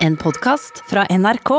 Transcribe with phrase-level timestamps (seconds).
[0.00, 1.50] En podkast fra NRK.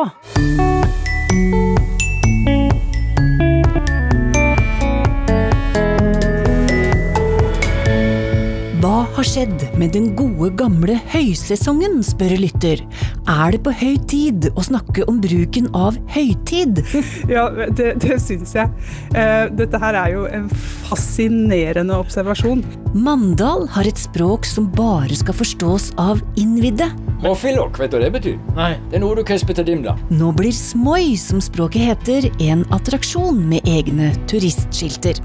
[8.82, 12.82] Hva har skjedd med den gode, gamle høysesongen, spør lytter.
[13.30, 16.82] Er det på høy tid å snakke om bruken av høytid?
[17.32, 18.72] Ja, det, det syns jeg.
[19.16, 20.48] Eh, Dette her er jo en
[20.88, 22.64] fascinerende observasjon.
[22.98, 26.90] Mandal har et språk som bare skal forstås av innvidde.
[27.22, 28.38] Mofilok, vet du hva det betyr?
[28.58, 28.74] Nei.
[28.90, 29.94] Det er noe du kesper til dimla.
[30.10, 35.22] Nå blir Smoi, som språket heter, en attraksjon med egne turistskilter.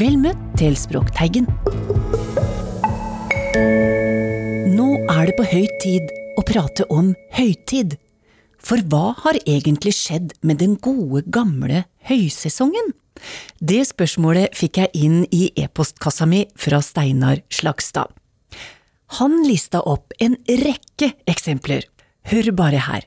[0.00, 1.46] Vel møtt til Språkteigen.
[4.74, 7.98] Nå er det på høy tid å prate om høytid.
[8.60, 12.92] For hva har egentlig skjedd med den gode, gamle høysesongen?
[13.60, 18.08] Det spørsmålet fikk jeg inn i e-postkassa mi fra Steinar Slagstad.
[19.18, 21.84] Han lista opp en rekke eksempler.
[22.30, 23.06] Hør bare her.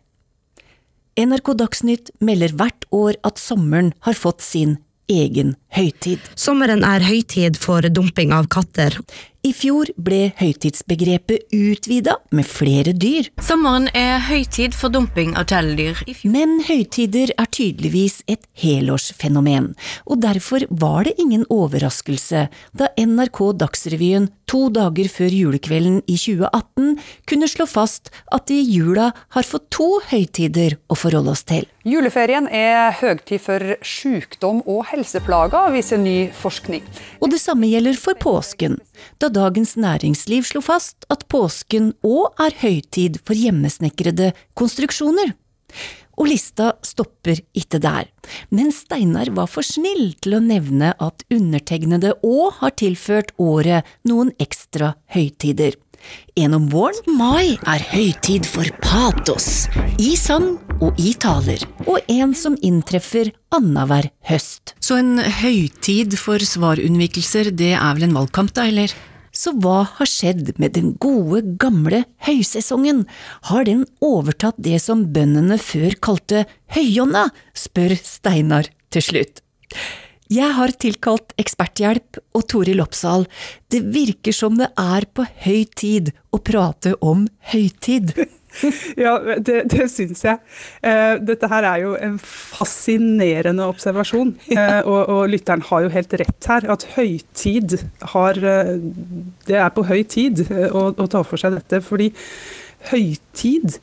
[1.17, 6.23] NRK Dagsnytt melder hvert år at sommeren har fått sin egen høytid.
[6.39, 8.99] Sommeren er høytid for dumping av katter.
[9.43, 13.27] I fjor ble høytidsbegrepet utvida med flere dyr.
[13.43, 15.99] Sommeren er høytid for dumping av kjæledyr.
[16.31, 19.73] Men høytider er tydeligvis et helårsfenomen,
[20.07, 26.97] og derfor var det ingen overraskelse da NRK Dagsrevyen to dager før julekvelden i 2018
[27.29, 31.67] kunne slå fast at vi i jula har fått to høytider å forholde oss til.
[31.83, 36.83] Juleferien er høgtid for sykdom og helseplager, viser ny forskning.
[37.23, 38.79] Og det samme gjelder for påsken,
[39.21, 45.35] da Dagens Næringsliv slo fast at påsken òg er høytid for hjemmesnekrede konstruksjoner.
[46.13, 48.09] Og lista stopper ikke der,
[48.53, 54.29] men Steinar var for snill til å nevne at undertegnede òg har tilført året noen
[54.43, 55.79] ekstra høytider.
[56.39, 56.99] En om våren.
[57.17, 59.67] Mai er høytid for patos,
[60.01, 64.75] i sang og i taler, og en som inntreffer annenhver høst.
[64.83, 68.93] Så en høytid for svarunnvikelser, det er vel en valgkamp, da, eller?
[69.33, 73.05] Så hva har skjedd med den gode, gamle høysesongen?
[73.49, 79.41] Har den overtatt det som bøndene før kalte høyonna, spør Steinar til slutt.
[80.31, 83.25] Jeg har tilkalt eksperthjelp og Toril Oppsal.
[83.71, 88.15] Det virker som det er på høy tid å prate om høytid.
[88.93, 90.37] Ja, det, det syns jeg.
[90.85, 94.35] Eh, Dette her er jo en fascinerende observasjon.
[94.53, 97.79] Eh, Og, og lytteren har jo helt rett her, at høytid
[98.13, 98.75] har eh,
[99.49, 101.81] Det er på høy tid å, å ta for seg dette.
[101.81, 102.11] Fordi
[102.91, 103.79] høytid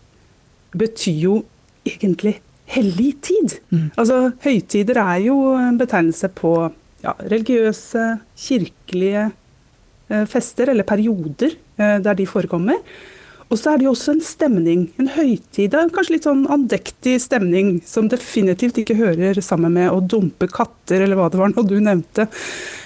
[0.78, 1.34] betyr jo
[1.82, 2.36] egentlig
[2.70, 3.58] hellig tid.
[3.98, 6.54] Altså, høytider er jo en betegnelse på
[7.04, 9.30] ja, religiøse, kirkelige
[10.10, 12.78] eh, fester, eller perioder eh, der de forekommer.
[13.50, 17.80] Og så er det jo også en stemning, en høytid, kanskje litt sånn andektig stemning,
[17.82, 21.80] som definitivt ikke hører sammen med å dumpe katter, eller hva det var nå du
[21.82, 22.28] nevnte.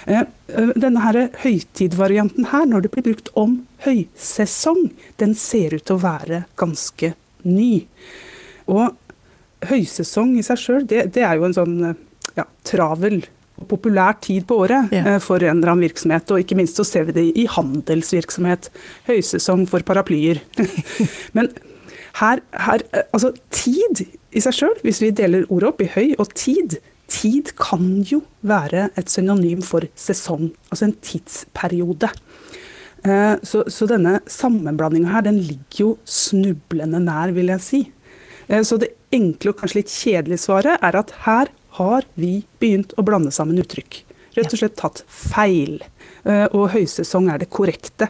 [0.09, 0.25] Eh,
[0.73, 4.87] Denne her høytidvarianten her, når det blir brukt om høysesong,
[5.21, 7.13] den ser ut til å være ganske
[7.45, 7.85] ny.
[8.65, 8.97] Og
[9.69, 11.75] høysesong i seg sjøl, det, det er jo en sånn
[12.37, 13.21] ja, travel
[13.55, 15.03] og populær tid på året Ja.
[15.15, 16.27] eh, for en eller annen virksomhet.
[16.35, 18.67] Og ikke minst så ser vi det i handelsvirksomhet.
[19.07, 20.41] Høysesong for paraplyer.
[21.37, 21.53] Men
[22.19, 24.03] her, her eh, Altså, tid
[24.35, 26.77] i seg sjøl, hvis vi deler ordet opp i høy og tid
[27.07, 32.09] Tid kan jo være et synonym for sesong, altså en tidsperiode.
[33.05, 37.81] Eh, Så, så denne sammenblandinga her, den ligger jo snublende nær, vil jeg si.
[38.65, 43.03] Så det enkle og kanskje litt kjedelige svaret er at her har vi begynt å
[43.07, 44.01] blande sammen uttrykk.
[44.35, 45.79] Rett og slett tatt feil.
[46.27, 48.09] Eh, Og høysesong er det korrekte.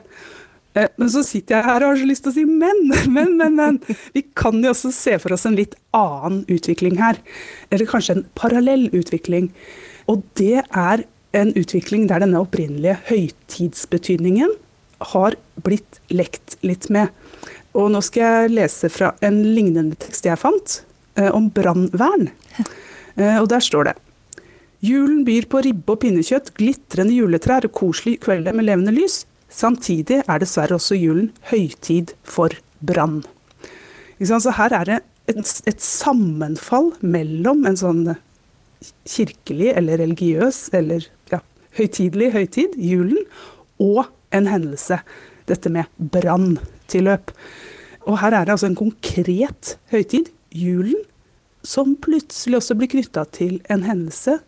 [0.75, 2.81] Eh, Men så sitter jeg her og har så lyst til å si men,
[3.15, 3.79] men, men, men.
[4.13, 7.21] Vi kan jo også se for oss en litt annen utvikling her.
[7.69, 9.51] Eller kanskje en parallell utvikling.
[10.11, 11.05] Og det er
[11.35, 14.53] en utvikling der denne opprinnelige høytidsbetydningen
[15.11, 15.35] har
[15.65, 17.11] blitt lekt litt med.
[17.75, 20.77] Og nå skal jeg lese fra en lignende tekst jeg fant,
[21.31, 22.29] om brannvern.
[23.15, 23.95] Eh, Og der står det
[24.85, 29.23] Julen byr på ribbe og pinnekjøtt, glitrende juletrær og koselige kvelder med levende lys.
[29.49, 32.53] Samtidig er dessverre også julen høytid for
[32.85, 33.23] brann.
[34.19, 34.99] Så her er det
[35.31, 38.03] et, et sammenfall mellom en sånn
[39.09, 41.39] kirkelig eller religiøs eller ja,
[41.79, 43.23] høytidelig høytid, julen,
[43.81, 44.99] og en hendelse.
[45.49, 47.33] Dette med branntilløp.
[48.05, 51.03] Og her er det altså en konkret høytid, julen,
[51.65, 54.39] som plutselig også blir knytta til en hendelse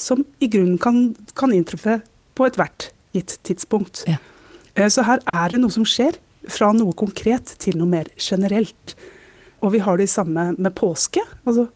[0.00, 2.00] som i grunnen kan, kan inntreffe
[2.34, 4.04] på ethvert gitt tidspunkt.
[4.08, 4.16] Ja.
[4.74, 8.94] Eh, Så her er det noe som skjer, fra noe konkret til noe mer generelt.
[9.60, 11.20] og vi har det samme med påske.
[11.44, 11.66] Altså,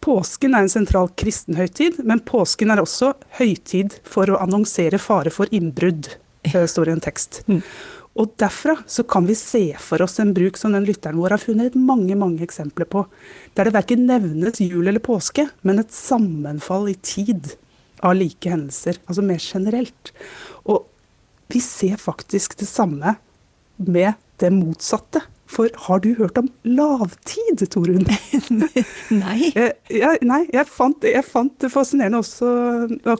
[0.00, 3.08] påsken er en sentral kristen høytid, men påsken er også
[3.40, 6.12] høytid for å annonsere fare for innbrudd,
[6.44, 7.42] eh, står det i en tekst.
[7.48, 7.62] Mm.
[8.20, 11.40] Og derfra så kan vi se for oss en bruk som den lytteren vår har
[11.40, 13.06] funnet mange mange eksempler på,
[13.56, 17.54] der det verken nevnes jul eller påske, men et sammenfall i tid
[18.02, 20.12] av like hendelser, altså mer generelt.
[20.68, 20.84] Og
[21.52, 23.16] vi ser faktisk det samme
[23.76, 25.22] med det motsatte.
[25.52, 28.06] For har du hørt om lavtid, Torunn?
[29.22, 29.50] nei.
[29.52, 32.48] Jeg, jeg, nei, jeg fant, jeg fant, det fascinerende også,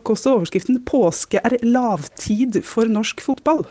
[0.01, 3.69] også overskriften 'Påske er lavtid for norsk fotball'.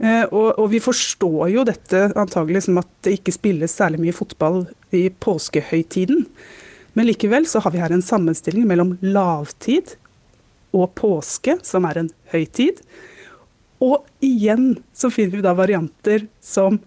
[0.00, 4.16] Eh, og, og, vi forstår jo dette antagelig som at det ikke spilles særlig mye
[4.16, 4.62] fotball
[4.96, 6.24] i påskehøytiden.
[6.96, 9.94] Men likevel så har vi her en sammenstilling mellom lavtid
[10.76, 12.80] og påske, som er en høytid.
[13.84, 16.80] Og igjen så finner vi da varianter som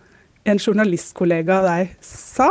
[0.44, 2.50] en journalistkollega av deg sa.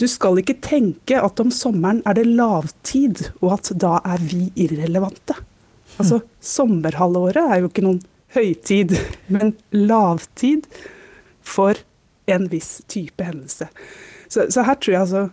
[0.00, 4.46] Du skal ikke tenke at om sommeren er det lavtid, og at da er vi
[4.54, 5.36] irrelevante.
[6.00, 8.00] Altså, Sommerhalvåret er jo ikke noen
[8.34, 8.94] høytid,
[9.32, 10.66] men lavtid
[11.42, 11.78] for
[12.30, 13.68] en viss type hendelse.
[14.28, 15.28] Så, så, her tror jeg altså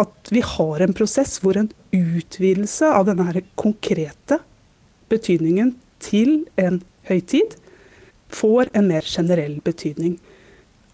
[0.00, 4.40] at vi har en prosess hvor en utvidelse av denne her konkrete
[5.12, 7.54] betydningen til en høytid
[8.34, 10.16] får en mer generell betydning.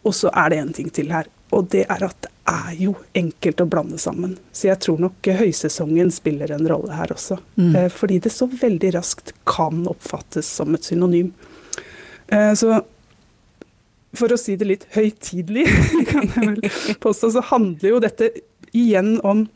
[0.06, 2.94] Og så er det en ting til her, og det er at det er jo
[3.16, 4.36] enkelt å blande sammen.
[4.54, 7.38] Så jeg tror nok høysesongen spiller en rolle her også.
[7.58, 7.72] Mm.
[7.74, 11.32] Eh, fordi det så veldig raskt kan oppfattes som et synonym.
[12.28, 12.80] Eh, så
[14.16, 15.66] for å si det litt høytidelig,
[16.10, 18.30] kan jeg vel påstå, så handler jo dette
[18.76, 19.46] igjen om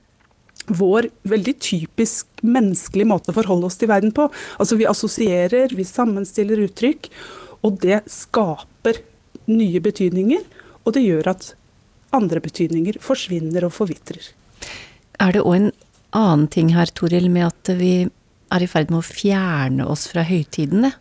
[0.70, 4.28] vår veldig typisk menneskelige måte å forholde oss til verden på.
[4.60, 7.08] Altså Vi assosierer, vi sammenstiller uttrykk,
[7.66, 9.00] og det skaper
[9.50, 10.44] nye betydninger.
[10.84, 11.54] Og det gjør at
[12.16, 14.32] andre betydninger forsvinner og forvitrer.
[15.20, 15.70] Er det òg en
[16.16, 17.94] annen ting her, Toril, med at vi
[18.50, 20.92] er i ferd med å fjerne oss fra høytidene?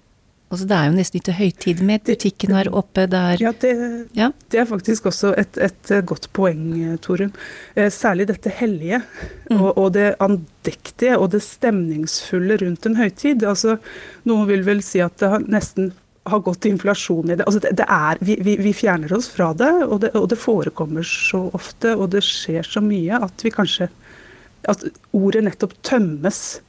[0.50, 3.73] Altså Det er jo nesten ikke høytid med butikken her oppe der Ja, det,
[4.17, 4.31] ja.
[4.50, 7.35] det er faktisk også et, et, godt poeng, Torunn.
[7.75, 9.03] Eh, særlig dette hellige
[9.51, 9.59] mm.
[9.59, 13.45] og, og, det andektige og det stemningsfulle rundt en høytid.
[13.45, 13.77] Altså,
[14.25, 15.94] Noen vil vel si at det har nesten
[16.24, 17.45] har gått inflasjon i det.
[17.45, 20.39] Altså det, det er, vi, vi, vi, fjerner oss fra det og, det, og det
[20.39, 23.89] forekommer så ofte, og det skjer så mye at vi kanskje
[24.68, 24.83] At
[25.16, 26.60] ordet nettopp tømmes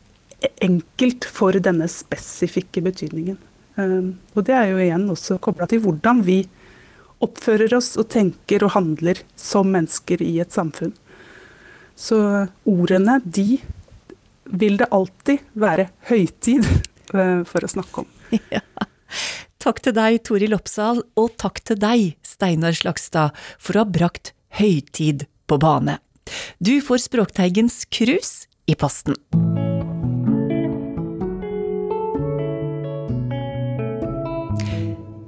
[0.62, 3.36] enkelt for denne spesifikke betydningen.
[3.74, 6.44] Um, og det er jo igjen også kobla til hvordan vi
[7.20, 10.94] oppfører oss og tenker og handler som mennesker i et samfunn.
[11.98, 12.20] Så
[12.62, 13.58] ordene, de
[14.44, 16.64] vil det alltid være høytid
[17.10, 18.16] uh, for å snakke om.
[18.54, 18.62] Ja.
[19.60, 24.32] Takk til deg, Toril Oppsal, og takk til deg, Steinar Slagstad, for å ha brakt
[24.56, 25.98] høytid på bane.
[26.64, 29.18] Du får Språkteigens krus i posten.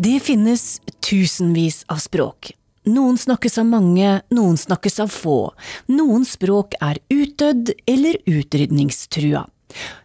[0.02, 2.55] Det finnes tusenvis av språk.
[2.88, 5.52] Noen snakkes av mange, noen snakkes av få.
[5.93, 9.44] Noen språk er utdødd eller utrydningstrua.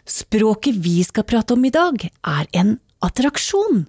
[0.05, 3.87] Språket vi skal prate om i dag, er en attraksjon.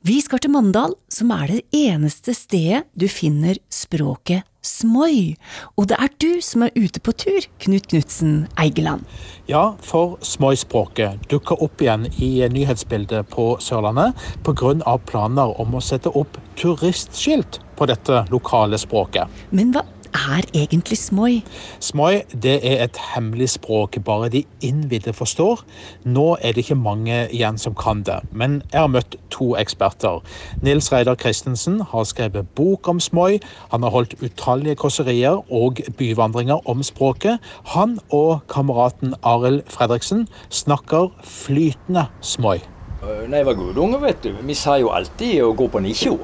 [0.00, 5.34] Vi skal til Mandal, som er det eneste stedet du finner språket smoi.
[5.76, 9.04] Og det er du som er ute på tur, Knut Knutsen Eigeland.
[9.44, 14.96] Ja, for smoi-språket dukker opp igjen i nyhetsbildet på Sørlandet pga.
[15.04, 19.28] planer om å sette opp turistskilt på dette lokale språket.
[19.52, 21.42] Men hva er egentlig smoi?
[21.80, 25.62] Smoi det er et hemmelig språk bare de innvidde forstår.
[26.04, 30.22] Nå er det ikke mange igjen som kan det, men jeg har møtt to eksperter.
[30.62, 33.40] Nils Reidar Christensen har skrevet bok om smoi.
[33.70, 37.38] Han har holdt utallige kåserier og byvandringer om språket.
[37.76, 42.58] Han og kameraten Arild Fredriksen snakker flytende smoi.
[43.00, 46.18] Når jeg var guttunge, vet du, vi sa jo alltid å gå på nisjo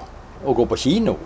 [0.44, 1.16] og gå på kino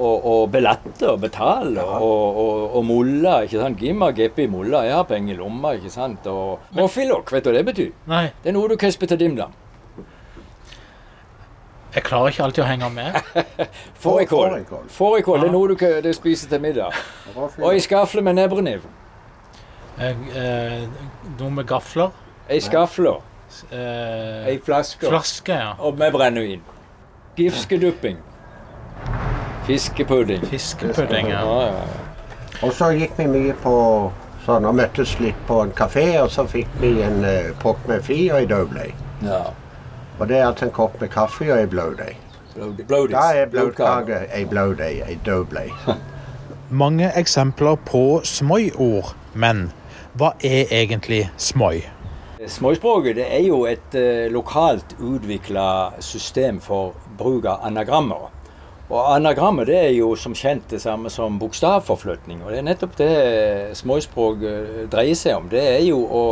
[0.00, 3.40] og, og billetter og betale og, og, og mulla.
[3.44, 3.80] ikke sant?
[3.80, 5.74] Gimma, geppi mulla, jeg har penger i lomma.
[5.78, 6.26] ikke sant?
[6.26, 7.90] Og filok, vet du hva det betyr?
[8.10, 8.28] Nei.
[8.42, 9.52] Det er noe du kesper til dimdam.
[11.94, 13.16] Jeg klarer ikke alltid å henge med.
[14.04, 14.60] Fårikål.
[14.94, 16.94] Fårikål, det er noe du, du spiser til middag.
[17.34, 18.86] Og ei skafle med nebreniv.
[19.98, 20.84] Eh, eh,
[21.40, 22.14] noe med gafler.
[22.50, 23.18] Ei skafle.
[23.74, 25.08] Eh, ei flaske.
[25.10, 25.74] flaske ja.
[25.82, 26.62] Og med brennevin.
[27.36, 28.22] Gifskedupping.
[29.70, 30.46] Fiskepudding.
[30.46, 31.40] Fiskepudding, ja.
[31.46, 31.82] ja, ja.
[32.66, 33.74] Og så gikk vi mye på
[34.42, 38.02] sånn og møttes litt på en kafé, og så fikk vi en uh, pott med
[38.02, 38.90] fi og ei doughblay.
[39.22, 39.44] Ja.
[40.18, 42.18] Og det er altså en kopp med kaffe og ei blowday.
[42.90, 45.70] Da er blodkake ei blowday, ei doughblay.
[46.82, 49.68] mange eksempler på smoi-ord, men
[50.18, 51.84] hva er egentlig smoi?
[52.50, 58.32] Småspråket det er jo et uh, lokalt utvikla system for bruk av anagrammer.
[58.90, 62.42] Og anagrammet det er jo som kjent det samme som bokstavforflytning.
[62.42, 63.12] Og det er nettopp det
[63.78, 64.42] småspråk
[64.90, 65.46] dreier seg om.
[65.52, 66.24] Det er jo å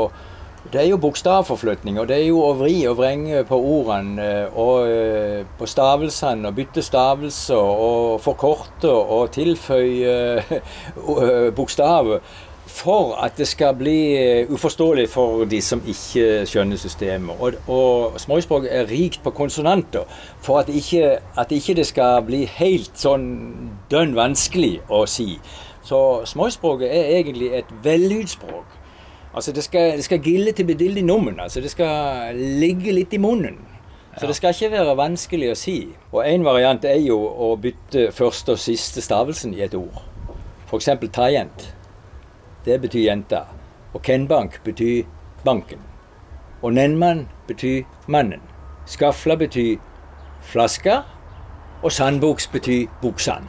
[0.68, 4.90] det er jo bokstavforflytning, og det er jo å vri og vrenge på ordene og
[5.56, 10.42] på stavelsene, og bytte stavelser og forkorte og tilføye
[11.56, 12.20] bokstaver
[12.68, 17.36] for at det skal bli eh, uforståelig for de som ikke skjønner systemet.
[17.40, 20.04] Og, og småspråk er rikt på konsonanter
[20.44, 23.28] for at ikke, at ikke det skal bli helt sånn
[23.90, 25.38] dønn vanskelig å si.
[25.88, 28.76] Så småspråket er egentlig et vellydspråk.
[29.34, 31.40] Altså det skal, det skal gille til bedildig nummen.
[31.40, 33.58] Altså det skal ligge litt i munnen.
[34.18, 35.78] Så det skal ikke være vanskelig å si.
[36.10, 40.00] Og en variant er jo å bytte første og siste stavelsen i et ord.
[40.66, 40.90] F.eks.
[41.14, 41.68] tajent.
[42.68, 43.46] Det betyr jenta.
[43.96, 45.06] Og kenbank betyr
[45.44, 45.80] banken.
[46.62, 48.42] Og nenmann betyr mannen.
[48.86, 49.78] Skafla betyr
[50.44, 50.98] flaske.
[51.82, 53.48] Og sandbuks betyr buksand.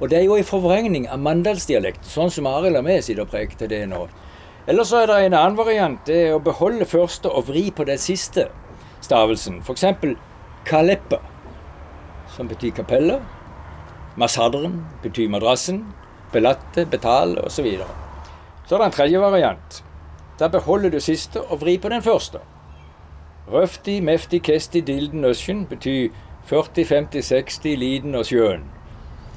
[0.00, 3.30] Og det er jo en forvrengning av mandalsdialekt, sånn som Arild og vi sitter og
[3.32, 4.02] preker det nå.
[4.66, 6.00] Eller så er det en annen variant.
[6.08, 8.48] Det er å beholde første og vri på den siste
[9.04, 9.60] stavelsen.
[9.62, 9.84] F.eks.
[10.66, 11.20] kaleppa,
[12.34, 13.22] som betyr kapellet.
[14.16, 15.84] Masadren betyr madrassen.
[16.32, 17.70] Belatte, betale osv.
[18.66, 19.84] Så er det en tredje variant.
[20.38, 22.38] Der beholder du siste og vrir på den første.
[23.52, 26.08] Røfti, mefti, kesti, dilden, øsjen betyr
[26.44, 28.64] 40, 50, 60, liden og sjøen.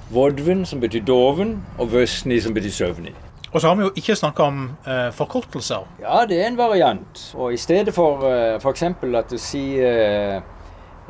[0.09, 3.13] Vodven, som betyr doven, og vøsni, som betyr søvnig.
[3.51, 5.86] Og så har vi jo ikke snakka om eh, forkortelser.
[6.01, 7.36] Ja, det er en variant.
[7.38, 8.83] Og i stedet for eh, f.eks.
[8.83, 10.41] at du sier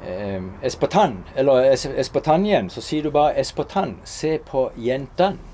[0.04, 3.98] eh, Espartan, eller es Espartanien, så sier du bare Espartan.
[4.04, 5.49] Se på jentene.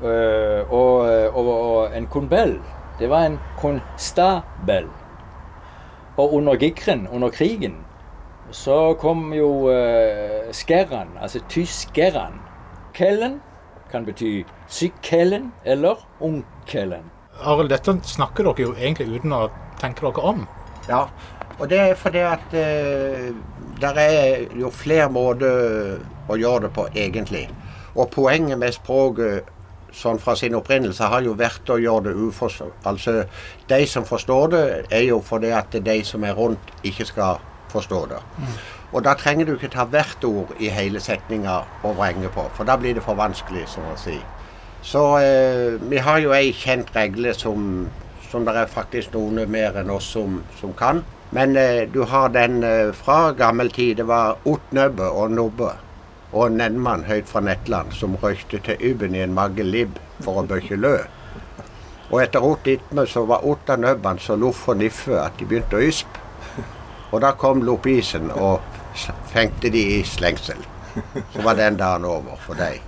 [0.00, 1.04] Uh, og,
[1.36, 2.56] og, og, en konbell,
[2.98, 4.88] det var en konstabel.
[6.16, 7.76] Og under Gikren, under krigen,
[8.50, 12.40] så kom jo uh, skerran, altså tyskerran.
[12.94, 13.40] Kellen
[13.92, 17.10] kan bety sykkellen eller ungkellen.
[17.44, 19.46] Arild, dette snakker dere jo egentlig uten å
[19.80, 20.44] tenke dere om.
[20.88, 21.06] Ja,
[21.58, 23.32] og det er fordi at uh,
[23.80, 27.46] det er jo flere måter å gjøre det på, egentlig.
[27.94, 29.48] Og poenget med språket
[29.92, 32.76] sånn fra sin opprinnelse har jo vært å gjøre det uforståelig.
[32.88, 33.16] Altså,
[33.68, 38.00] de som forstår det, er jo fordi at de som er rundt, ikke skal forstå
[38.12, 38.20] det.
[38.38, 38.54] Mm.
[38.92, 42.68] Og da trenger du ikke ta hvert ord i hele setninga og vrenge på, for
[42.68, 44.18] da blir det for vanskelig, som å si.
[44.82, 47.86] Så eh, vi har jo ei kjent regle som,
[48.28, 51.04] som det er faktisk noen mer enn oss som, som kan.
[51.32, 54.02] Men eh, du har den eh, fra gammel tid.
[54.02, 55.70] Det var otnøbbe og nobbe
[56.32, 60.40] og en nennmann høyt fra Nettland som røykte til Yben i en magge libb for
[60.40, 60.96] å bøkke lø.
[62.12, 65.48] Og etter åt itme så var Otta av nøbbene så loff og niffe at de
[65.48, 66.20] begynte å yspe.
[67.12, 68.64] Og da kom loppisen og
[69.32, 70.60] fengte de i slengsel.
[71.32, 72.80] Så var den dagen over for deg.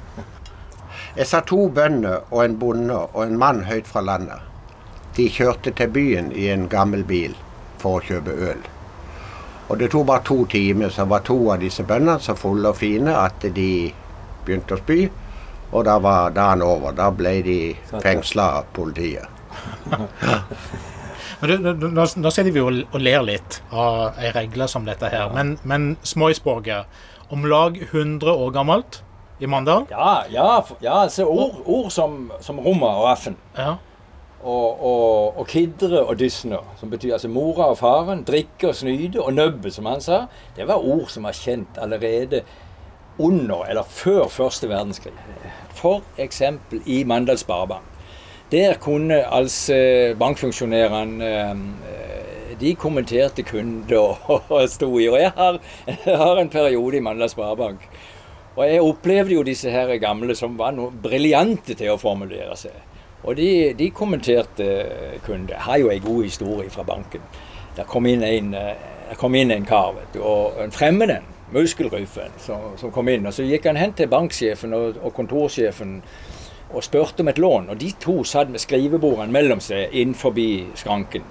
[1.17, 4.41] Jeg sa to bønder og en bonde og en mann høyt fra landet.
[5.17, 7.37] De kjørte til byen i en gammel bil
[7.79, 8.65] for å kjøpe øl.
[9.68, 12.76] Og det tok bare to timer, så var to av disse bøndene så fulle og
[12.76, 13.92] fine at de
[14.44, 15.06] begynte å spy.
[15.75, 16.92] Og da var dagen over.
[16.94, 17.59] Da ble de
[18.02, 19.25] fengsla av politiet.
[21.40, 25.11] Men du, nå, nå sitter vi og, og ler litt av ei regle som dette
[25.12, 25.33] her.
[25.35, 26.87] Men, men Smoisborget,
[27.35, 29.00] om lag 100 år gammelt
[29.42, 29.85] i Mandal?
[29.90, 33.37] Ja, ja, ja ord, ord som, som rommer og affen.
[33.59, 33.75] Ja
[34.45, 39.23] og, og, og kidre og dysne, som betyr altså mora og faren, drikke og snyde,
[39.23, 42.45] og nøbbe, som han sa, det var ord som var kjent allerede
[43.19, 45.15] under eller før første verdenskrig.
[45.75, 46.43] F.eks.
[46.87, 47.91] i Mandal Sparebank.
[48.53, 49.75] Der kunne altså
[50.19, 54.21] bankfunksjonærene eh, De kommenterte kunder
[54.55, 55.09] og sto i.
[55.09, 57.89] Og jeg har, jeg har en periode i Mandal Sparebank.
[58.55, 62.77] Og jeg opplevde jo disse her gamle som var noe briljante til å formulere seg.
[63.25, 64.64] Og de, de kommenterte
[65.25, 67.21] kun Jeg har jo en god historie fra banken.
[67.76, 71.31] Der kom inn en, eh, kom inn en kar, vet du, og en fremmed en,
[71.52, 73.26] muskelrufen, som, som, kom inn.
[73.26, 76.02] Og Så gikk han hen til banksjefen og, og kontorsjefen
[76.75, 77.71] og spurte om et lån.
[77.71, 80.35] Og de to satt med skrivebordene mellom seg innenfor
[80.75, 81.25] skranken.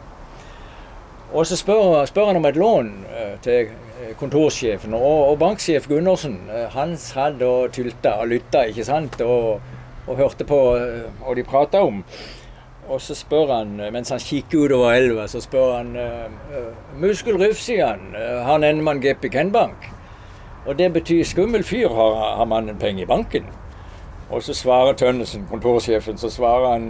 [1.33, 3.71] Og så spør, spør, han om et lån uh, til
[4.19, 4.93] kontorsjefen.
[4.93, 6.39] Og, og banksjef Gundersen
[6.71, 9.21] han satt og tylta og lytta, ikke sant.
[9.21, 9.61] Og
[10.07, 12.03] og hørte på eh, hva de prata om.
[12.89, 17.39] Og så spør han, eh, mens han kikker utover elva, så spør han uh, Muskel
[17.39, 18.15] Ruff, sier han.
[18.43, 19.89] Har Nennemann GP Kenbank?
[20.65, 23.47] Og det betyr skummel fyr, har, har mannen penger i banken.
[24.29, 26.85] Og så svarer Tønnesen, kontorsjefen, så svarer han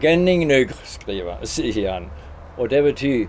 [0.00, 0.76] 'Genning nygr',
[1.44, 2.08] sier han.
[2.56, 3.26] Og det betyr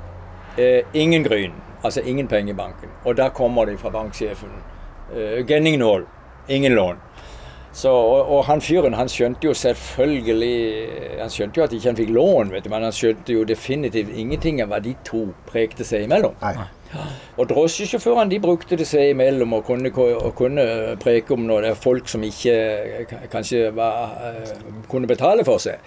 [0.58, 1.52] uh, ingen gryn,
[1.84, 2.90] altså ingen penger i banken.
[3.06, 4.50] Og da kommer de fra banksjefen.
[5.12, 6.08] Uh, 'Genning nål',
[6.50, 7.07] ingen lån.
[7.78, 12.00] Så, og, og, han fyren han skjønte jo selvfølgelig Han skjønte jo at ikke han
[12.00, 15.86] fikk lån, vet du, men han skjønte jo definitivt ingenting av hva de to prekte
[15.86, 16.34] seg imellom.
[16.42, 16.66] Nei.
[17.38, 20.66] Og drosjesjåførene de brukte det seg imellom og kunne, og kunne
[21.04, 22.58] preke om når det er folk som ikke
[23.30, 24.16] kanskje var,
[24.90, 25.84] kunne betale for seg.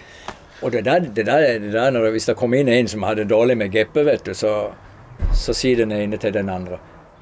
[0.61, 3.27] Og det der, det der, det der når, Hvis det kom inn en som hadde
[3.27, 4.69] dårlig med geppe, vet du, så,
[5.33, 6.79] så sier den ene til den andre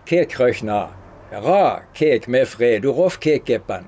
[0.09, 0.89] Kek krøkna,
[1.31, 3.87] ra kek med fred, du roff kek geppen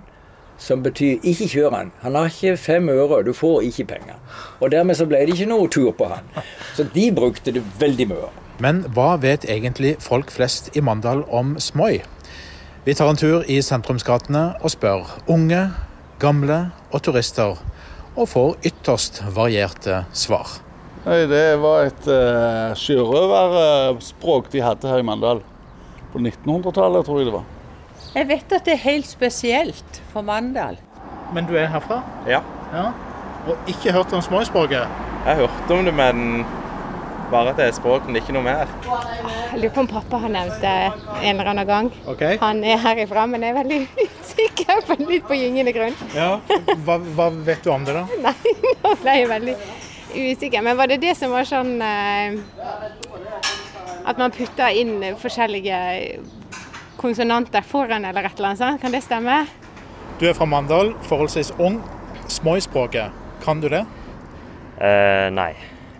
[0.61, 1.91] som betyr 'ikke kjør han'.
[2.01, 4.15] Han har ikke fem øre, du får ikke penger.
[4.59, 6.23] Og dermed så ble det ikke noe tur på han.
[6.75, 8.29] Så de brukte det veldig mye.
[8.59, 12.01] Men hva vet egentlig folk flest i Mandal om Smoi?
[12.85, 15.71] Vi tar en tur i sentrumsgatene og spør unge,
[16.19, 17.57] gamle og turister,
[18.15, 20.59] og får ytterst varierte svar.
[21.05, 25.41] Nei, Det var et uh, sjørøverspråk de hadde her i Mandal.
[26.13, 27.45] På 1900-tallet, tror jeg det var.
[28.11, 30.75] Jeg vet at det er helt spesielt for Mandal.
[31.31, 32.01] Men du er herfra?
[32.27, 32.41] Ja.
[32.73, 32.89] ja.
[33.47, 34.83] Og ikke hørt om Smoi-språket?
[35.25, 36.43] Jeg hørte om det, men
[37.31, 38.73] bare at det er språk, men ikke noe mer.
[38.83, 40.73] Jeg lurer på om pappa har nevnt det
[41.21, 41.91] en eller annen gang.
[42.11, 42.35] Okay.
[42.41, 45.95] Han er herifra, men jeg er veldig usikker på litt på gyngende grunn.
[46.17, 46.33] Ja,
[46.83, 48.03] hva, hva, vet du om det, da?
[48.27, 48.35] Nei,
[48.83, 49.55] nå ble jeg veldig
[50.11, 50.67] usikker.
[50.67, 52.35] Men var det det som var sånn eh,
[54.03, 55.79] At man putta inn forskjellige
[57.01, 58.81] konsonanter foran eller et eller annet sånt?
[58.81, 59.41] Kan det stemme?
[60.21, 61.79] Du er fra Mandal, forholdsvis ung.
[62.29, 63.11] Smoi-språket,
[63.43, 63.81] kan du det?
[64.81, 65.51] Eh, nei,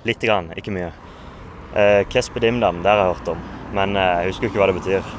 [0.06, 0.92] lite grann, ikke mye.
[1.76, 3.42] Eh, Kespedimdam, det har jeg hørt om,
[3.74, 5.10] men eh, jeg husker ikke hva det betyr.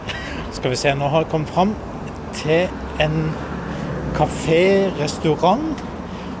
[0.56, 1.74] Skal vi se, nå har jeg kommet fram
[2.38, 2.70] til
[3.02, 3.18] en
[4.16, 5.84] kafé-restaurant,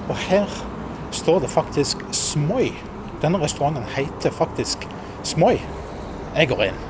[0.08, 0.46] og her
[1.12, 2.70] står det faktisk Smoi.
[3.22, 4.86] Denne restauranten heter faktisk
[5.26, 5.58] Smoi.
[6.36, 6.82] Jeg går inn.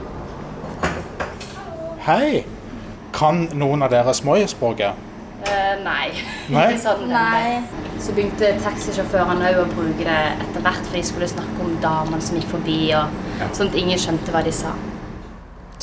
[2.03, 2.41] Hei!
[3.15, 4.97] Kan noen av dere Smoi-språket?
[5.47, 6.09] Uh, nei.
[6.51, 6.73] Nei?
[6.83, 7.61] sånn, nei.
[8.03, 12.19] Så begynte taxisjåførene òg å bruke det etter hvert, for de skulle snakke om damene
[12.27, 13.47] som gikk forbi, og ja.
[13.55, 14.73] sånn at ingen skjønte hva de sa.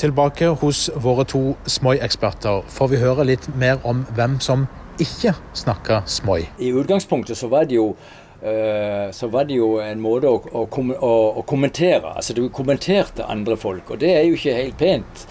[0.01, 4.65] Tilbake hos våre to Smoi-eksperter får vi høre litt mer om hvem som
[4.99, 6.41] ikke snakker Smoi.
[6.59, 11.13] I utgangspunktet så var det jo uh, så var det jo en måte å, å,
[11.39, 12.11] å kommentere.
[12.11, 15.25] Altså du kommenterte andre folk, og det er jo ikke helt pent.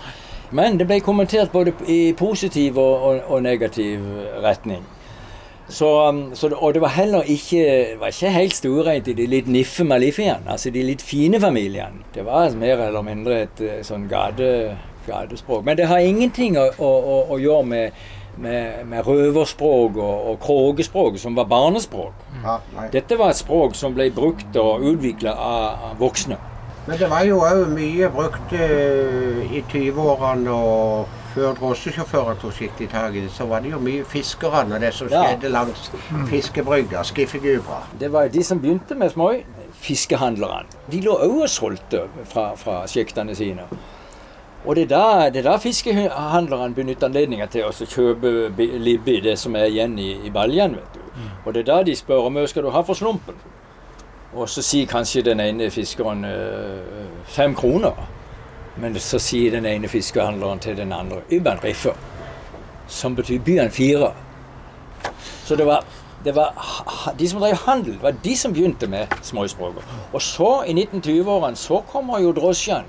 [0.50, 4.04] Men det ble kommentert både i positiv og, og, og negativ
[4.44, 4.86] retning.
[5.68, 9.48] Så, um, så, og det var heller ikke, var ikke helt stuereint i de litt
[9.52, 12.06] niffe malifiene, altså de litt fine familiene.
[12.14, 15.66] Det var mer eller mindre et eh, sånn gate, gatespråk.
[15.66, 18.00] Men det har ingenting å, å, å gjøre med,
[18.40, 22.16] med, med røverspråk og, og krogespråk, som var barnespråk.
[22.40, 22.60] Ja,
[22.92, 26.40] Dette var et språk som ble brukt og utvikla av, av voksne.
[26.88, 32.88] Men det var jo òg mye brukt uh, i 20-årene og før drosjesjåføren tok skikkelig
[32.94, 35.52] tak i det, så var det jo mye fiskerne og det som skjedde ja.
[35.52, 37.82] langs fiskebrygda, fiskebrygga, Skiffegubra.
[38.00, 39.42] Det var de som begynte med Smøy,
[39.84, 40.64] fiskehandlerne.
[40.88, 43.68] De lå òg og solgte fra, fra sjektene sine.
[44.64, 49.68] Og det er da, er fiskehandlerne benytter anledninga til å kjøpe libbi, det som er
[49.68, 50.80] igjen i, i baljen.
[50.80, 51.04] vet du.
[51.04, 51.30] Mm.
[51.44, 53.36] Og det er da de spør om hva skal du ha for slumpen.
[54.32, 57.96] Og så sier kanskje den ene fiskeren øh, fem kroner.
[58.76, 61.96] Men så sier den ene fiskehandleren til den andre Yban Riffer,
[62.86, 64.12] som betyr byen fire.
[65.44, 65.84] Så det var,
[66.24, 66.54] det var,
[67.18, 69.82] De som drev handel, det var de som begynte med småspråket.
[70.12, 72.84] Og så, i 1920-årene, så kommer jo drosjene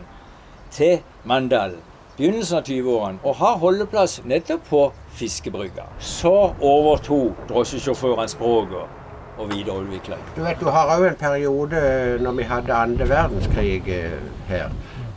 [0.71, 1.78] til Mandal.
[2.17, 3.19] Begynnelsen av 20-årene.
[3.23, 5.88] Og har holdeplass nettopp på fiskebrygga.
[5.99, 8.98] Så overtok drosjesjåførene språket
[9.39, 10.17] og videreutvikle.
[10.36, 11.82] Du vet, du har òg en periode
[12.21, 14.17] når vi hadde andre verdenskrig eh,
[14.49, 14.73] her.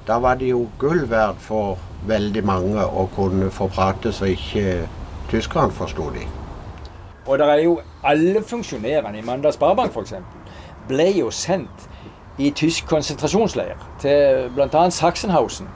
[0.07, 4.87] Da var det jo gull verdt for veldig mange å kunne få prate så ikke
[5.31, 6.27] tyskerne forsto de.
[7.27, 10.15] Og det er jo alle funksjonærene i Mandal Sparebank f.eks.
[10.89, 11.87] ble jo sendt
[12.43, 14.89] i tysk konsentrasjonsleir til bl.a.
[14.91, 15.69] Sachsenhausen.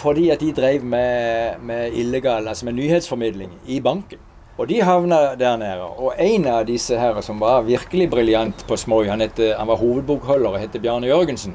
[0.00, 4.18] Fordi at de drev med, med illegal, altså med nyhetsformidling i banken.
[4.60, 5.86] Og de havna der nede.
[5.96, 10.50] Og en av disse her som var virkelig briljant på Smøy, han, han var hovedbokholder
[10.50, 11.54] og het Bjarne Jørgensen,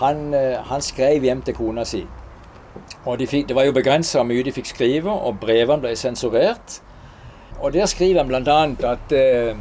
[0.00, 2.02] han, eh, han, skrev hjem til kona si.
[3.04, 5.94] Og de fikk, Det var jo begrensa hvor mye de fikk skrive, og brevene ble
[5.96, 6.80] sensurert.
[7.62, 8.90] Og der skriver han bl.a.
[8.90, 9.54] at eh,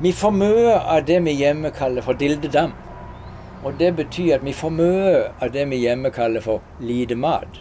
[0.00, 2.72] vi får mye av det vi hjemme kaller for dildedam.
[3.64, 7.60] Og det betyr at vi får mye av det vi hjemme kaller for lite mat.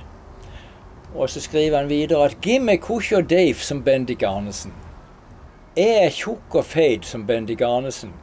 [1.16, 4.74] Og så skriver han videre at 'Gi meg Kush og Dave som Bendik Arnesen'.
[5.78, 8.14] Jeg er tjukk og feit som Bendik Arnesen.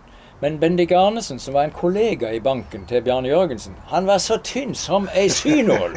[0.40, 4.37] Men Bendik Arnesen, som var en kollega i banken til Bjarne Jørgensen, han var så
[4.44, 5.96] tynn som ei synål.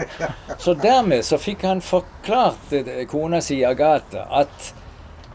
[0.57, 4.69] Så dermed så fikk han forklart eh, kona si Agathe at,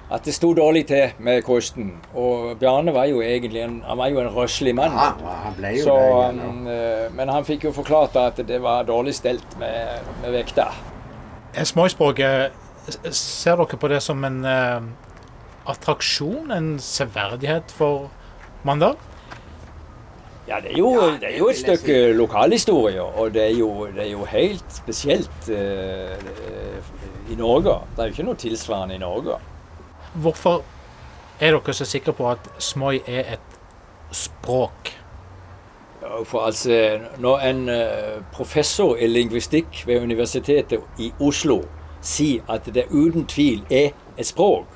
[0.09, 1.93] at det sto dårlig til med kosten.
[2.15, 4.97] Og Bjarne var jo egentlig en, han var jo en røslig mann.
[4.97, 6.01] Ja, han ble jo så,
[6.33, 6.79] det ja.
[6.79, 10.71] eh, men han fikk jo forklart at det var dårlig stelt med, med vekta.
[11.55, 12.53] Er Smoyspråket
[13.15, 14.83] Ser dere på det som en uh,
[15.71, 18.11] attraksjon, en severdighet for
[18.67, 18.99] Mandal?
[20.45, 20.91] Ja, det er jo,
[21.21, 25.49] det er jo et stykke lokalhistorie, og det er jo, det er jo helt spesielt
[25.49, 27.79] uh, i Norge.
[27.95, 29.39] Det er jo ikke noe tilsvarende i Norge.
[30.21, 30.61] Hvorfor
[31.41, 33.57] er dere så sikre på at Smøy er et
[34.13, 34.93] språk?
[36.25, 41.63] For altså, Når en eh, professor i lingvistikk ved Universitetet i Oslo
[42.05, 44.67] sier at det uten tvil er et språk,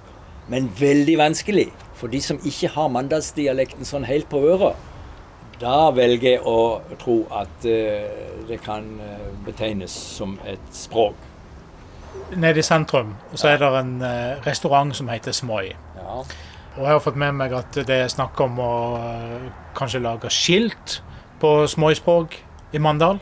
[0.49, 4.77] men veldig vanskelig for de som ikke har mandalsdialekten sånn helt på øret,
[5.61, 8.07] da velger jeg å tro at eh,
[8.49, 11.19] det kan eh, betegnes som et språk.
[12.39, 13.93] Nede i sentrum så er det en
[14.47, 15.67] restaurant som heter Smoi.
[15.99, 16.23] Ja.
[16.79, 18.73] Og jeg har fått med meg at det er snakk om å
[19.77, 21.01] kanskje lage skilt
[21.41, 22.39] på Smoy-språk
[22.73, 23.21] i Mandal.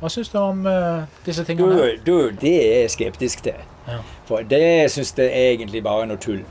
[0.00, 1.76] Hva syns du om uh, disse tingene?
[1.76, 3.64] du, du, det er jeg skeptisk til.
[3.86, 4.02] Ja.
[4.28, 6.44] For det syns jeg egentlig bare er noe tull.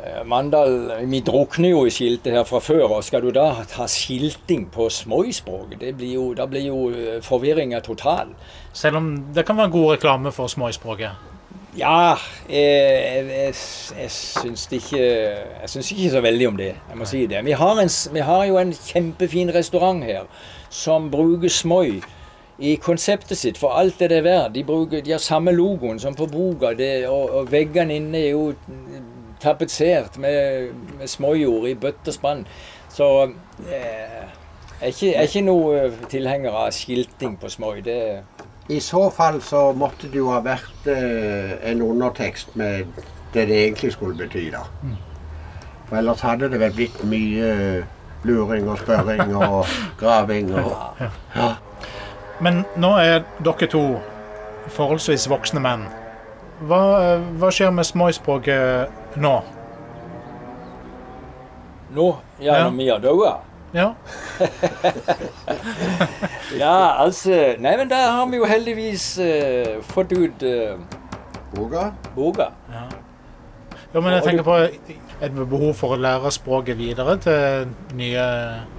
[0.00, 3.86] Eh, Mandal, Vi drukner jo i skiltet her fra før, og skal du da ha
[3.90, 5.74] skilting på småispråk?
[5.80, 8.32] Det blir jo, da blir jo eh, forvirringa total.
[8.72, 11.29] Selv om det kan være god reklame for Smoy-språket.
[11.78, 12.16] Ja,
[12.48, 13.54] jeg, jeg,
[14.00, 16.72] jeg syns ikke Jeg syns ikke så veldig om det.
[16.88, 17.44] Jeg må si det.
[17.46, 20.26] Vi har, en, vi har jo en kjempefin restaurant her
[20.70, 22.00] som bruker smøy
[22.58, 24.54] i konseptet sitt for alt det det er verdt.
[24.54, 26.74] De, bruker, de har samme logoen som på boka,
[27.08, 28.50] og, og veggene inne er jo
[29.40, 32.44] tapetsert med, med småjord i bøtt og spann.
[32.90, 33.08] Så
[33.70, 34.26] eh,
[34.80, 37.80] jeg er ikke, er ikke noe tilhenger av skilting på smøy.
[37.86, 38.00] Det,
[38.70, 42.86] I så fall så måtte det jo ha vært eh, en undertekst med
[43.34, 44.62] det det egentlig skulle bety, da.
[45.88, 47.50] For ellers hadde det vel blitt mye
[48.26, 49.66] luring og spørring og
[50.00, 51.00] graving og
[51.34, 51.48] ja.
[52.40, 53.82] Men nå er dere to
[54.70, 55.86] forholdsvis voksne menn.
[56.68, 56.80] Hva,
[57.40, 59.34] hva skjer med Smoy-språket nå?
[61.90, 62.04] nå,
[62.38, 62.64] ja, Ja.
[62.68, 63.30] når vi er døde
[63.74, 63.92] Ja.
[66.58, 67.30] Ja, altså
[67.62, 70.74] Nei, men der har vi jo heldigvis uh, fått ut uh,
[71.54, 71.90] Boga?
[72.14, 72.50] boka.
[73.94, 74.56] Jo, men jeg tenker på
[75.20, 78.26] et behov for å lære språket videre til nye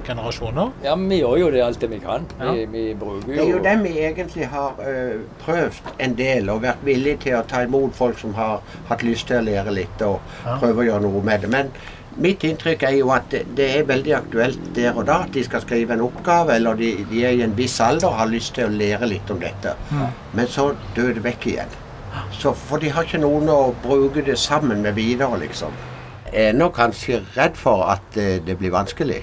[0.08, 0.72] generasjoner.
[0.86, 2.24] Ja, men vi gjør jo det alt det vi kan.
[2.40, 2.54] Ja.
[2.56, 6.50] Vi, vi bruker Det er jo jo det vi egentlig har uh, prøvd en del,
[6.54, 9.76] og vært villige til å ta imot folk som har hatt lyst til å lære
[9.82, 10.56] litt og Ja.
[10.64, 11.52] prøve å gjøre noe med det.
[11.52, 11.74] Men
[12.20, 15.64] mitt inntrykk er jo at det, er veldig aktuelt der og da at de skal
[15.64, 18.68] skrive en oppgave, eller de, de er i en viss alder og har lyst til
[18.68, 19.76] å lære litt om dette.
[19.92, 20.10] Mm.
[20.38, 21.78] Men så dør det vekk igjen.
[22.36, 25.72] Så, for de har ikke noen å bruke det sammen med videre, liksom.
[26.32, 29.22] Jeg er nå kanskje redd for at eh, det blir vanskelig.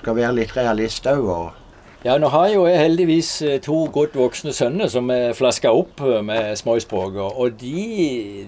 [0.00, 1.24] Skal være litt realist òg.
[1.28, 1.59] og
[2.00, 6.00] Ja, nå har jo jeg heldigvis eh, to godt voksne sønner som er flaska opp
[6.00, 7.18] eh, med småspråk.
[7.28, 8.46] Og de,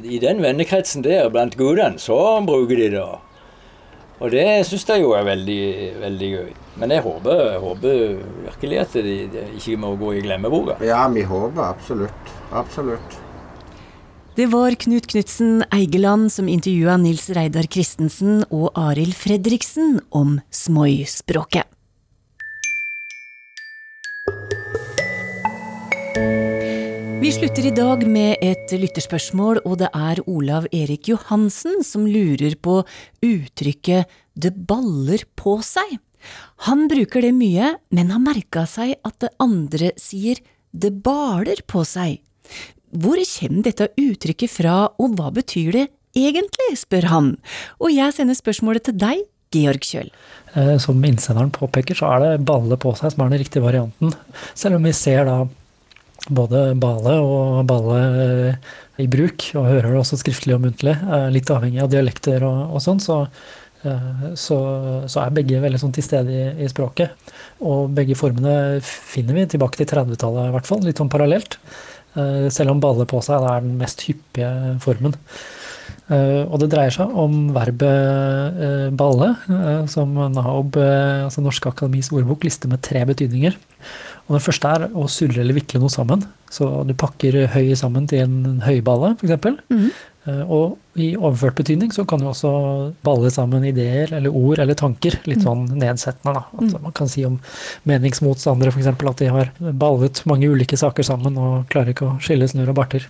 [0.00, 2.16] i den vennekretsen der blant gudene, så
[2.48, 3.02] bruker de det.
[4.24, 5.66] Og det syns jeg jo er veldig,
[6.00, 6.48] veldig gøy.
[6.80, 8.00] Men jeg håper, jeg håper
[8.46, 10.78] virkelig at de, de ikke må gå i glemmeboka.
[10.80, 12.34] Ja, vi håper absolutt.
[12.56, 13.20] Absolutt.
[14.34, 21.73] Det var Knut Knutsen Eigeland som intervjua Nils Reidar Christensen og Arild Fredriksen om Smoy-språket.
[27.34, 32.82] Slutter i dag med et lytterspørsmål, og det er Olav Erik Johansen som lurer på
[33.24, 34.06] uttrykket
[34.38, 35.98] 'det baller på seg'.
[36.68, 40.38] Han bruker det mye, men har merka seg at det andre sier
[40.72, 42.20] 'det baler på seg'.
[42.92, 47.36] Hvor kommer dette uttrykket fra, og hva betyr det egentlig, spør han.
[47.80, 50.10] Og jeg sender spørsmålet til deg, Georg Kjøll.
[50.54, 54.14] Eh, Som innsenderen påpeker, så er det balle på seg som er den riktige varianten.
[54.54, 55.48] Selv om vi ser da
[56.32, 58.70] både bale og balle eh,
[59.02, 60.94] i bruk, og hører det også skriftlig og muntlig,
[61.34, 63.18] litt avhengig av dialekter og, og sånn, så,
[63.84, 64.58] eh, så,
[65.10, 67.34] så er begge veldig sånn til stede i, i språket.
[67.64, 71.58] Og begge formene finner vi tilbake til 30-tallet i hvert fall, litt sånn parallelt.
[72.14, 75.18] Eh, Selv om bale på seg er den mest hyppige formen.
[76.04, 79.30] Og det dreier seg om verbet balle,
[79.88, 83.56] som NAOB, altså Norske Akademis ordbok, lister med tre betydninger.
[84.24, 86.22] Og Den første er å surre eller vikle noe sammen.
[86.54, 89.58] Så du pakker høy sammen til en høyballe, f.eks.
[89.68, 89.88] Mm.
[90.24, 92.50] Eh, og i overført betydning så kan du også
[93.04, 95.18] balle sammen ideer eller ord eller tanker.
[95.28, 95.44] Litt Mm.
[95.44, 96.44] sånn nedsettende, da.
[96.56, 96.82] At Mm.
[96.82, 97.38] man kan si om
[97.84, 98.86] meningsmotstandere f.eks.
[98.86, 102.76] at de har ballet mange ulike saker sammen og klarer ikke å skille snurr og
[102.76, 103.06] barter.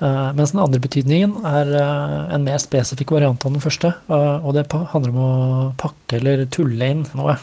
[0.00, 3.94] Uh, mens den andre betydningen er uh, en mer spesifikk variant av den første.
[4.10, 7.38] Uh, og det handler om å pakke eller tulle inn noe.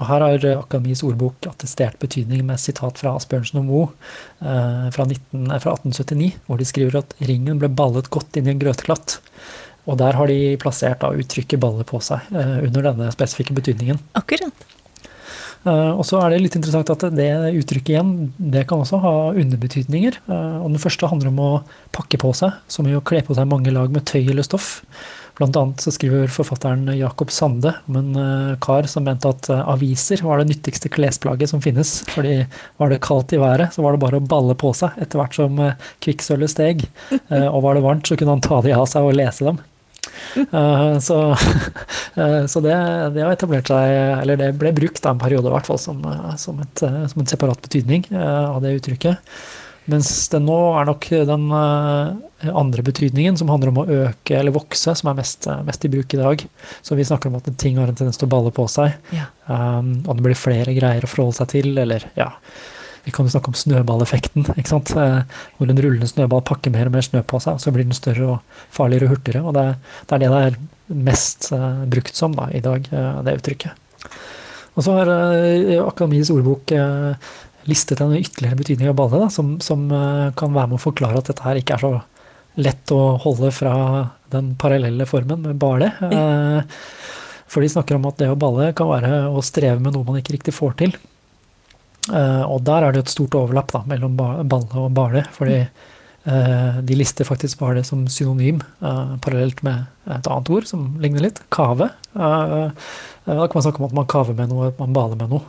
[0.00, 3.88] Og her har Akademis Akademiets ordbok attestert betydning med sitat fra Asbjørnsen og Moe
[4.40, 8.48] eh, fra, 19, eh, fra 1879, hvor de skriver at ringen ble ballet godt inn
[8.48, 9.18] i en grøtklatt.
[9.90, 14.00] Og der har de plassert da uttrykket 'balle på seg' eh, under denne spesifikke betydningen.
[14.14, 14.66] Akkurat.
[15.62, 19.14] Eh, og så er det litt interessant at det uttrykket igjen, det kan også ha
[19.30, 20.18] underbetydninger.
[20.26, 21.50] Eh, og den første handler om å
[21.94, 24.80] pakke på seg, som i å kle på seg mange lag med tøy eller stoff.
[25.42, 29.64] Blant annet så skriver forfatteren Jakob Sande om en eh, kar som mente at eh,
[29.72, 31.96] aviser var det nyttigste klesplagget som finnes.
[32.12, 32.44] Fordi
[32.78, 35.34] var det kaldt i været, så var det bare å balle på seg etter hvert
[35.34, 35.74] som uh,
[36.06, 36.86] kvikksølvet steg.
[37.10, 39.58] Eh, og var det varmt, så kunne han ta de av seg og lese dem.
[40.36, 41.18] Eh, så
[42.14, 42.76] eh, så det,
[43.16, 46.36] det har etablert seg, eller det ble brukt en periode i hvert fall som, eh,
[46.38, 49.34] som, et, eh, som en separat betydning eh, av det uttrykket.
[49.90, 52.12] Mens det nå er nok den eh,
[52.50, 56.14] andre betydningen, som handler om å øke eller vokse, som er mest, mest i bruk
[56.16, 56.44] i dag.
[56.82, 58.96] Så vi snakker om at ting har en tendens til å balle på seg.
[59.14, 59.28] Ja.
[59.46, 62.32] Um, og det blir flere greier å forholde seg til, eller ja.
[63.02, 64.92] Vi kan jo snakke om snøballeffekten, ikke sant?
[64.94, 65.22] Eh,
[65.58, 67.96] hvor en rullende snøball pakker mer og mer snø på seg, og så blir den
[67.98, 69.42] større og farligere og hurtigere.
[69.42, 69.64] Og det,
[70.06, 70.58] det er det det er
[71.10, 74.06] mest uh, brukt som da, i dag, uh, det uttrykket.
[74.76, 76.76] Og så har uh, Akademiets ordbok
[77.66, 79.84] listet en ytterligere betydning av balle, da, som, som
[80.38, 81.92] kan være med å forklare at dette her ikke er så
[82.60, 83.72] lett å holde fra
[84.32, 85.92] den parallelle formen med bale.
[86.08, 86.62] Eh,
[87.52, 90.18] for de snakker om at det å bale kan være å streve med noe man
[90.20, 90.94] ikke riktig får til.
[92.12, 95.58] Eh, og der er det et stort overlapp da, mellom ba- balle og bale, fordi
[95.62, 101.42] eh, de lister faktisk bale som synonym, parallelt med et annet ord som ligner litt,
[101.54, 101.90] kave.
[102.12, 102.72] Da
[103.26, 105.44] kan man snakke om at man kaver med noe, at man baler med noe.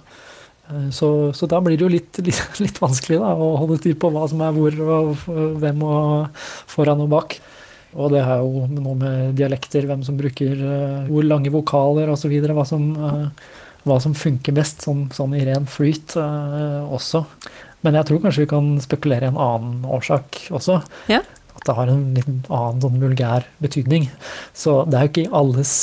[0.74, 1.08] Eh, Så,
[1.38, 4.28] så da blir det jo litt, litt, litt vanskelig da, å holde styr på hva
[4.30, 5.26] som er hvor, og
[5.62, 7.38] hvem og foran og bak.
[7.94, 12.34] Og det er jo noe med dialekter, hvem som bruker eh, hvor lange vokaler osv.
[12.50, 13.28] Hva, som, eh,
[13.86, 17.26] hva som funker best, sånn, sånn i ren flyt også.
[17.84, 20.80] Men jeg tror kanskje vi kan spekulere i en annen årsak også.
[21.12, 21.20] Ja.
[21.54, 24.08] At det har en litt annen sånn vulgær betydning.
[24.56, 25.74] Så det er jo ikke i alles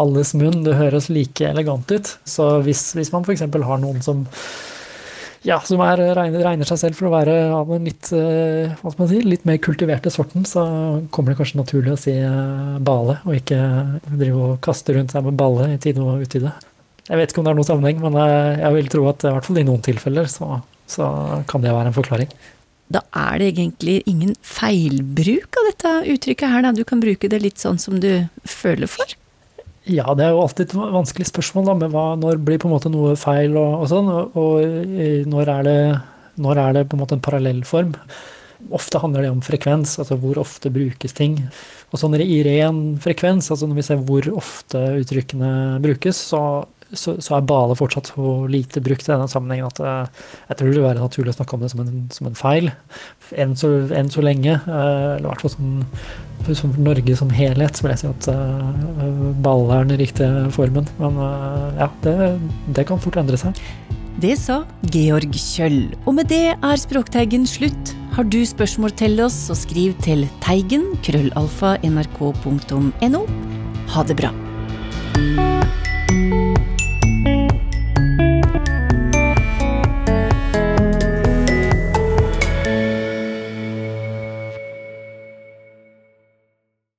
[0.00, 2.14] alles munn det høres like elegant ut.
[2.28, 3.44] Så hvis, hvis man f.eks.
[3.46, 4.24] har noen som
[5.44, 8.72] ja, som er, regner, regner seg selv for å være av den litt, eh,
[9.10, 10.62] si, litt mer kultiverte sorten, så
[11.12, 13.58] kommer det kanskje naturlig å si eh, bale, og ikke
[14.06, 16.54] drive og kaste rundt seg med balle i tide og utide.
[17.04, 19.34] Jeg vet ikke om det er noen sammenheng, men eh, jeg vil tro at i
[19.34, 20.48] hvert fall i noen tilfeller så,
[20.88, 21.10] så
[21.50, 22.32] kan det være en forklaring.
[22.94, 26.72] Da er det egentlig ingen feilbruk av dette uttrykket her, da.
[26.72, 29.12] Du kan bruke det litt sånn som du føler for.
[29.84, 32.72] Ja, det er jo alltid et vanskelig spørsmål, da, med hva, når blir på en
[32.72, 35.80] måte noe feil og, og sånn, og, og når, er det,
[36.40, 37.92] når er det på en måte en parallellform?
[38.72, 41.36] Ofte handler det om frekvens, altså hvor ofte brukes ting.
[41.92, 45.52] Og sånn i ren frekvens, altså når vi ser hvor ofte uttrykkene
[45.84, 46.40] brukes, så,
[46.98, 50.70] så, så er bale fortsatt så lite brukt i denne sammenhengen at eh, jeg tror
[50.70, 52.70] det vil være naturlig å snakke om det som en, som en feil.
[53.40, 55.82] Enn så, enn så lenge, eh, eller i hvert fall som,
[56.52, 60.88] som Norge som helhet, vil jeg si at uh, ball er den riktige formen.
[61.00, 61.20] Men
[61.78, 62.14] ja, det,
[62.76, 63.56] det kan fort endre seg.
[64.22, 64.60] Det sa
[64.94, 65.88] Georg Kjøll.
[66.06, 67.94] Og med det er Språkteigen slutt.
[68.14, 73.24] Har du spørsmål til oss, så skriv til teigen krøllalfa nrk.no.
[73.94, 74.30] Ha det bra.